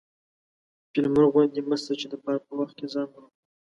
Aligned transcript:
فيل 0.91 1.05
مرغ 1.13 1.29
غوندي 1.33 1.61
مه 1.69 1.77
سه 1.83 1.93
چې 1.99 2.07
د 2.11 2.13
بار 2.23 2.37
په 2.45 2.51
وخت 2.59 2.75
کې 2.79 2.87
ځان 2.93 3.07
مرغ 3.13 3.27